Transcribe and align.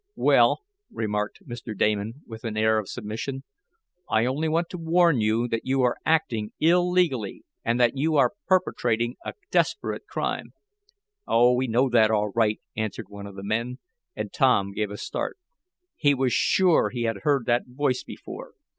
"Well," 0.15 0.61
remarked 0.89 1.47
Mr. 1.47 1.77
Damon 1.77 2.23
with 2.25 2.43
an 2.43 2.57
air 2.57 2.79
of 2.79 2.89
submission, 2.89 3.43
"I 4.09 4.25
only 4.25 4.49
want 4.49 4.67
to 4.71 4.79
warn 4.79 5.21
you 5.21 5.47
that 5.49 5.63
you 5.63 5.83
are 5.83 5.95
acting 6.07 6.53
illegally, 6.59 7.43
and 7.63 7.79
that 7.79 7.95
you 7.95 8.15
are 8.15 8.33
perpetrating 8.47 9.17
a 9.23 9.35
desperate 9.51 10.07
crime." 10.07 10.53
"Oh, 11.27 11.53
we 11.53 11.67
know 11.67 11.87
that 11.87 12.09
all 12.09 12.29
right," 12.29 12.59
answered 12.75 13.09
one 13.09 13.27
of 13.27 13.35
the 13.35 13.43
men, 13.43 13.77
and 14.15 14.33
Tom 14.33 14.71
gave 14.71 14.89
a 14.89 14.97
start. 14.97 15.37
He 15.97 16.15
was 16.15 16.33
sure 16.33 16.89
he 16.89 17.03
had 17.03 17.17
heard 17.17 17.45
that 17.45 17.67
voice 17.67 18.03
before. 18.03 18.53